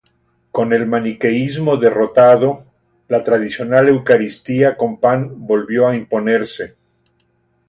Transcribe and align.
Con 0.51 0.73
el 0.73 0.87
maniqueísmo 0.87 1.77
derrotado, 1.77 2.65
la 3.07 3.23
tradicional 3.23 3.87
eucaristía 3.89 4.75
con 4.75 4.99
pan 4.99 5.31
volvió 5.45 5.87
a 5.87 5.95
imponerse. 5.95 6.73